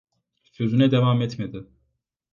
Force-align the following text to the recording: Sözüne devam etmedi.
Sözüne 0.51 0.91
devam 0.91 1.21
etmedi. 1.21 1.67